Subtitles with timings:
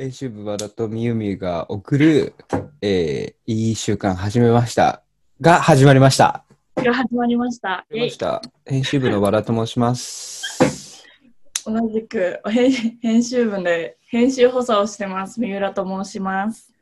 [0.00, 2.32] 編集部和田とみゆみゆが送る、
[2.80, 5.02] えー、いい習慣始めました。
[5.42, 6.42] が始まりました。
[6.76, 7.84] が始まりました。
[7.90, 8.40] 始ました。
[8.64, 11.04] 編集部の和田と申します。
[11.66, 12.70] 同じく編
[13.02, 15.38] 編集部で編集補佐をしてます。
[15.38, 16.72] 三浦と申します。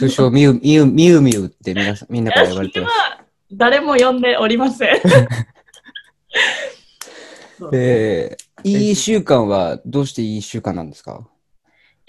[0.00, 2.92] 通称みゆみゆみゆみゆって皆さんみんなから呼ばれてます。
[3.50, 5.00] 今誰も呼んでおりません。
[7.60, 11.28] そ うで、いい習慣はどうしていい習慣なんですか？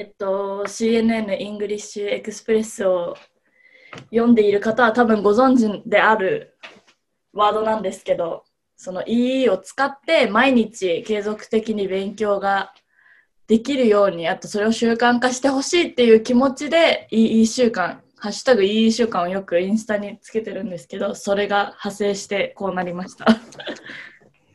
[0.00, 3.18] えっと、CNN イングリッシュエクスプレスを
[4.10, 6.56] 読んでいる方は多分ご存知である
[7.34, 8.44] ワードなんですけど、
[8.78, 12.72] その EE を使って毎日継続的に勉強が
[13.46, 23.26] できるように、あとそれを習慣化してほしいっていう気持ちで EE 習慣、ハッシュタグ EE 習慣をよくインスタにつけてるんですけど、それが派生してこうなりました。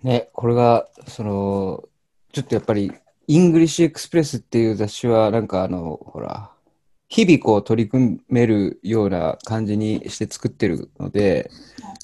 [0.02, 1.84] ね、これが、その、
[2.34, 2.92] ちょっとやっぱり、
[3.28, 6.52] English Express っていう雑誌は、なんかあの、ほら、
[7.08, 11.50] 日々こう取り組めるような感じにして作ってるので、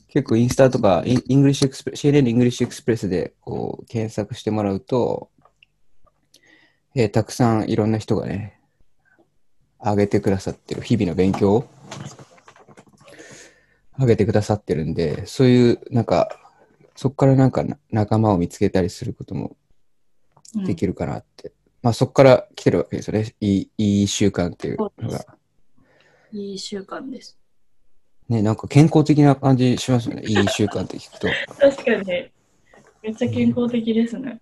[0.08, 5.30] 結構インスタとか、イングリッシュエクスプレス、CNN イングリッシュエクスプレスでこう検索してもらうと、
[6.96, 8.60] えーたくさんいろんな人がね、
[9.84, 11.68] 上げてくださってる、日々の勉強を
[14.00, 16.30] 上げてくださってるんで、そういう、なんか、
[16.96, 19.56] そこからなんか仲間を見つけたりすることも
[20.56, 21.52] できるかなって。
[21.82, 23.34] まあそこから来てるわけですよね。
[23.40, 25.26] いい、いい習慣っていうのが。
[26.32, 27.38] いい習慣です。
[28.30, 30.24] ね、なんか健康的な感じしますよね。
[30.26, 31.28] いい習慣って聞くと。
[31.28, 32.06] い 確かに、
[33.02, 34.40] めっちゃ健康的ですね。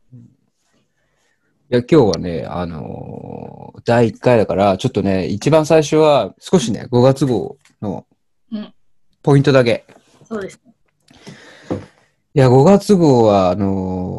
[1.70, 8.06] や、今日はね、あのー第1回だから、ちょっとね、一番最初は少しね、5月号の
[8.52, 8.73] うん
[9.23, 9.86] ポイントだけ。
[10.28, 10.73] そうですね。
[12.33, 14.19] いや、5月号は、あの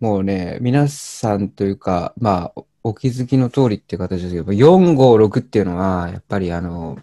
[0.00, 6.98] もうね、皆さんというか、まあ、おお気づきの通りっていう形ですけど、4、5、6っていうのは、やっぱりあの、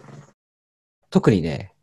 [1.11, 1.73] 特にね、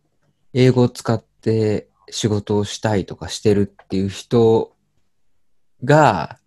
[0.53, 4.75] 英語を使って仕事をしたいとかしてるっていう人
[5.85, 6.39] が、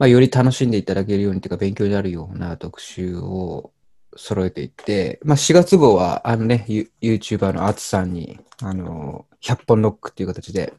[0.00, 3.72] まあ、より楽しんでいただけるようにというか、勉強になるような特集を
[4.16, 10.74] 揃えていって、まあ、4月号は、あのね、ユ YouTuber のアツさんに、あの、100本ノックっていう形で、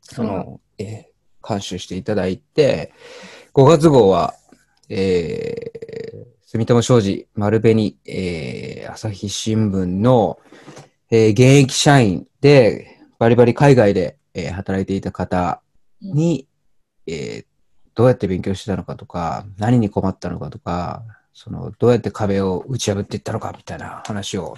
[0.00, 2.92] その、えー監修していただいて、
[3.54, 4.34] 5月号は、
[4.90, 10.38] えー、住友商事、丸紅、えー、朝日新聞の、
[11.10, 15.62] えー現役社員で、バリバリ海外で、えー働いていた方
[16.02, 16.46] に、
[17.06, 17.46] えー
[17.94, 21.02] どうやって勉強してたのかとか、何に困ったのかとか、
[21.32, 24.56] その、どうやって壁を打ち破っていったのかみたいな話を、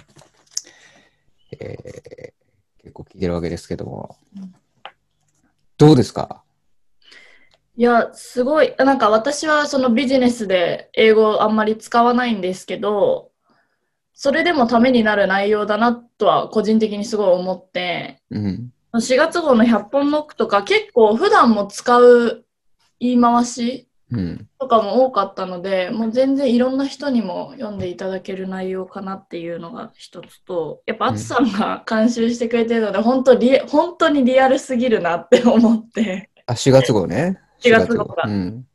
[1.59, 2.41] えー
[2.83, 4.17] 結構聞いてるわけですけども、
[5.81, 6.43] どうですか？
[7.75, 8.75] いや、すごい。
[8.77, 13.31] なんか私はそのビジネスで英語をあんまり使わないんですけど、
[14.13, 18.71] それでもためになる内容だなとは個人的にすごい思って、うん。
[18.93, 22.45] 4月号の100本ノックとか結構普段も使う
[22.99, 23.90] 言い回しうん。
[24.59, 36.29] とかも多かったので、もう全然いろんな人にも読んでいただける内容かなっていうのが一つと、やっぱうんアツさんが監修してくれてるので、本当リ本当にリアルすぎるなって思って。
[36.45, 37.39] あ、4月号ね。
[37.63, 38.65] 4月号がうん。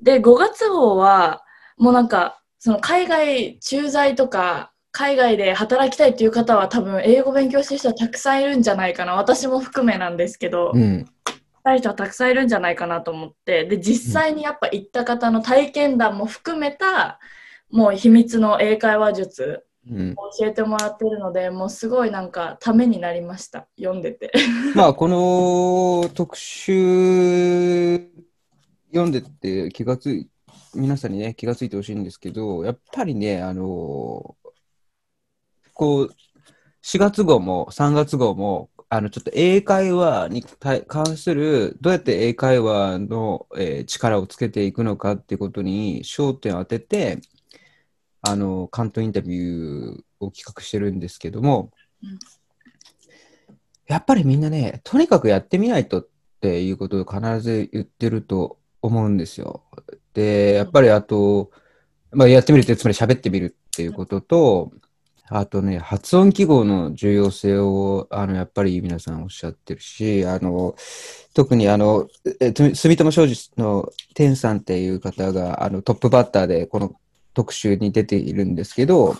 [0.00, 1.42] で、5月号は、
[1.76, 9.14] もうなんか、その海外駐在とか、海外で働きたいっていう方は多分英語勉強してる人はたくさんいるんじゃないかな。
[9.14, 11.06] 私も含めなんですけど、うん。
[11.62, 17.20] したい人はたくさんいるんじゃないかなと思って、で、実際にやっぱ行った方の体験談も含めた、
[17.70, 23.68] もう秘密の英会話術教えてもらってるので、もうすごいなんかためになりました。
[23.78, 24.32] 読んでて。
[24.74, 28.10] まあ、この特集
[28.88, 30.28] 読んでって気がつい、
[30.74, 34.36] 皆さんにね、気がついてほしいんですけど、やっぱりね、あの
[35.74, 36.10] こう、
[36.82, 47.18] 4月号も3月号も、あの、ちょっと英会話に対関する、どうやって英会話の、えー力をつけていくのかっていうことに焦点を当てて、
[48.20, 51.70] あの、関東インタビューを企画してるんですけども、
[52.02, 52.18] うん
[53.86, 56.08] やっぱりみんなね、とにかくやってみないとっ
[56.40, 59.64] ていうことを必ず言ってると思うんですよ。
[60.14, 61.50] で、やっぱりあと、
[62.10, 64.72] まあ、やってみるって、つまり喋ってみるっていうことと、
[65.28, 70.74] あとね、発音記号の重要性を、あの、やっぱり皆さんおっしゃってるし、あの、
[71.34, 72.08] 特にあの、
[72.40, 76.94] え住友商事の天さんっていう方が、あの、トップバッターでこの
[77.34, 79.14] 特集に出ているんですけど、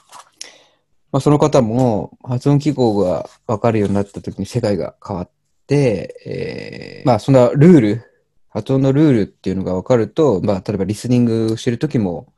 [1.12, 5.30] まあ、その方も発音記号が分かるようになった時に世界が変わっ
[5.66, 8.02] て、えーまあ、そんなルール、
[8.48, 12.32] 発音のルールっていうのが分かると、まあ、例えばリスニングしてる時も、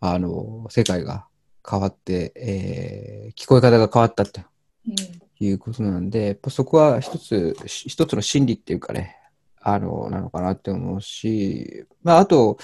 [0.00, 1.26] あの、世界が
[1.68, 4.44] 変わって、えー聞こえ方が変わったって
[4.86, 4.94] うん
[5.42, 9.16] いうことなんで、やっぱそこは一つ、し一つの心理っていうかね、
[9.60, 12.58] あの、なのかなって思うし、まあ、あと、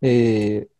[0.00, 0.72] えー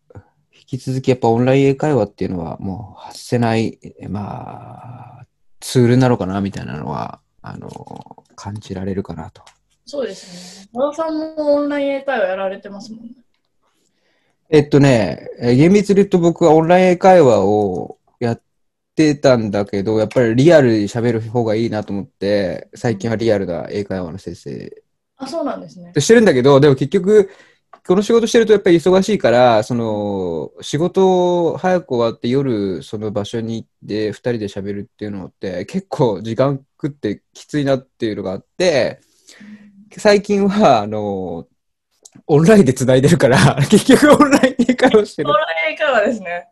[0.55, 5.26] 引き続きやっぱオンライン英会話っていうのはもう外せない、えまあ、
[5.61, 9.43] ツールなのかなみたいなのは、あの、感じられるかなと。
[9.84, 10.70] そうですね。
[10.73, 13.11] 和田さんもオンライン英会話やられてますもんね。
[14.52, 18.43] えっとね、えー厳密に言うと僕はオンライン英会話をやっ
[18.94, 24.82] てたんだけど、やっぱりリアルに喋る方がいいなと思って、最近はリアルな英会話の先生
[25.16, 25.93] あ、そうなんですね。
[25.99, 27.31] してるんだけど、でも結局、
[27.87, 39.00] この仕事してるとやっぱり忙しいから、その、仕事早く終わって夜その場所に行って二人で喋るっていうのって結構時間食ってきついなっていうのがあって、
[39.96, 41.46] 最近は、あの、
[42.26, 45.36] オンラインで繋いでるから、 結局オンライン英会話してるオン。
[45.36, 46.48] ライン英会話ですね。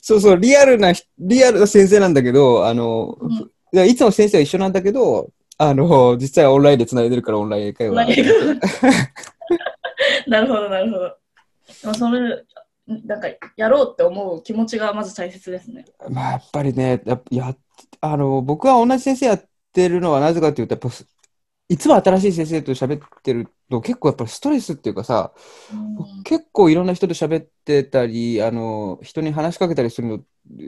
[0.00, 8.06] そうそう、リアルなひ、リアルな先生なんだけど、あの、うんいつも先生は一緒なんだけど、あの、実際はオンラインで繋いでるからオンライン英会話。
[10.28, 11.16] なるほど、なるほど。
[11.82, 12.44] でもそれ、
[12.86, 15.84] なんか、やろうって思う気持ちがまず大切ですね。
[16.08, 17.58] まあ、やっぱりね、ややっ
[18.00, 21.06] あの、僕は同じ先生やってるのはなぜかというと、やっぱす、
[21.68, 25.32] いつも新しい先生と喋ってると結構やっぱりストレスっていうかさ、
[26.24, 30.24] 結構いろんな人と喋ってたり、あの、人に話しかけたりするの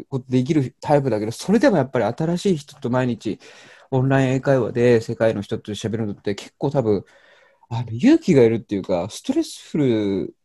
[0.08, 3.38] ことできるタイプだけど、それでもやっぱり新しい人と毎日
[3.90, 7.04] オンライン英会話で世界の人と喋るのって結構多分、
[7.68, 10.36] あの、勇気がいるっていうか、ストレスフル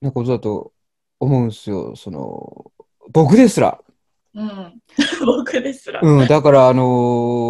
[0.00, 0.72] なことだと
[1.20, 1.96] 思うんですよ。
[1.96, 2.72] その、
[3.10, 3.80] 僕ですら。
[4.34, 4.82] うん。
[5.24, 6.00] 僕ですら。
[6.02, 7.45] うん、だから、あのー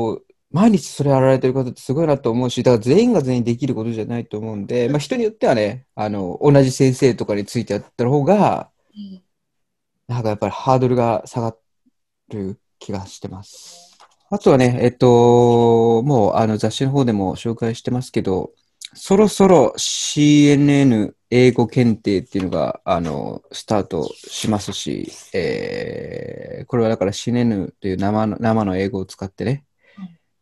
[0.57, 9.23] 毎日それやられてる方ってすごいなと思うし、だから全員が全員できることじゃないと思うんで、まあ人によってはね、あの、同じ先生とかについてやった方が、うん
[10.09, 11.57] なんかやっぱりハードルが下が
[12.29, 13.99] る気がしてます。
[14.31, 18.53] あとはね、えっと、もうあの雑誌の方でも紹介してますけど、
[18.95, 29.66] そろそろ CNN 英語検定っていうのが、あの、スタートしますし、えーこれはだから CNN という生の生の英語を使ってね、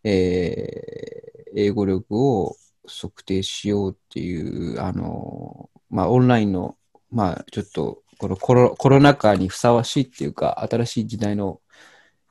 [0.05, 1.25] えー
[1.55, 2.57] 英語力を
[2.87, 6.77] 測定しようっていう、あの、まあ、オンラインの、
[7.11, 11.61] まあ、ちょっと、このコロコロナ禍にふさわしいっていうか、新しい時代の、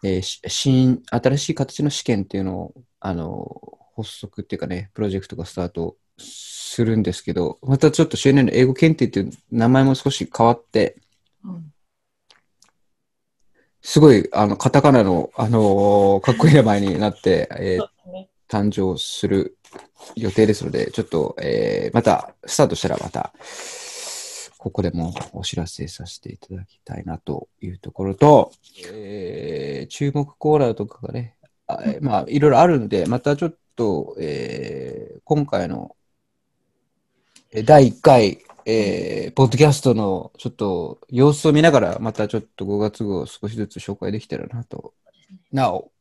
[0.03, 10.97] えー新、新しい形の試験っていうのを、あの、発足っていうかね、プロジェクトがスタートするんですけど、またちょっと CNN の英語検定っていう名前も少し変わって、
[11.43, 11.72] うん。
[13.93, 18.27] すごい、あの、カタカナの、あのかっこいい名前になって、えーね。
[18.49, 19.55] 誕生する
[20.15, 23.35] 予定ですので、ちょっと、えーまた、スタートしたらまた、
[24.57, 28.51] ここでもお知らせさせていただきたいなというところと、
[28.91, 31.35] えー注目コーナーとかがね、
[31.67, 35.95] あえーまあ、いろいろあるんで、またちょっと、えー今回の、
[37.51, 44.93] えー第1回、えーポッドキャストのちょっと様子を見ながら、またちょっと5月号を少しずつ紹介できたらなと。
[45.51, 45.91] なお、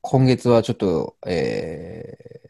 [0.00, 2.44] 今月はちょっと、えー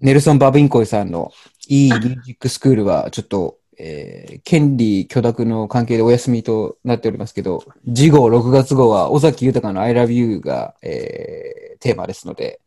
[0.00, 1.30] ネルソン・バビンコイさんの
[1.68, 12.60] いいミュージックスクールはちょっと、えー権利許諾の関係でお休みとなっておりますけど、次号6月号は尾崎豊の I love you が、えーテーマですので、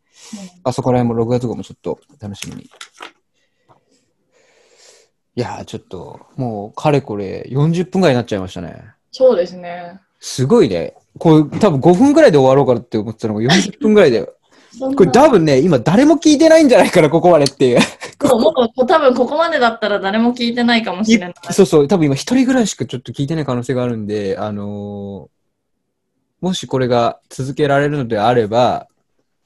[0.64, 2.70] あそこら辺も6月号もちょっと楽しみに。
[5.36, 8.82] いやー、ちょっと、もう、かれこれ40分ぐらいになっちゃいましたね。
[9.12, 10.00] そうですね。
[10.18, 10.94] すごいね。
[11.18, 14.26] これ、多分5分ぐらいで終わろうかなって思ってたのが40分ぐらいで。
[14.72, 17.78] そんなこれ多分ね、今誰も聞いてないんじゃないかな、ここまでっていう。
[18.24, 21.34] もうもう多分ここまでだったら誰も聞いてないかもしれない。
[21.52, 25.36] そうそう、多分今一人ぐらいしかちょっと聞いてない可能性があるんで、あのー
[26.42, 28.88] もしこれが続けられるのであれば、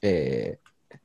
[0.01, 0.97] えー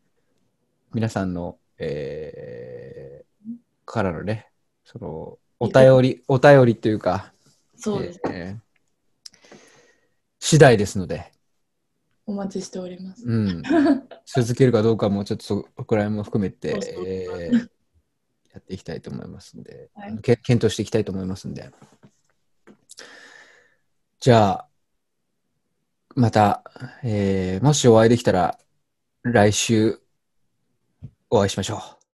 [0.93, 4.49] 皆さんの、えーからのね、
[4.87, 7.33] その、お便り、お便りというか、
[7.77, 8.21] そうです。
[8.31, 8.67] えー
[10.39, 11.33] 次第ですので、
[12.25, 13.25] お待ちしております。
[13.27, 13.63] うん。
[14.27, 16.77] 続けるかどうかもちょっとそこら辺も含めてや
[18.61, 21.69] っていきたいと思いますんで、はい検討していきたいと思いますんで。
[24.21, 24.69] じゃあ、
[26.15, 26.63] また、
[27.03, 28.57] えーもしお会いできたら、
[29.25, 30.01] 来週
[31.29, 31.96] お会いしましょう。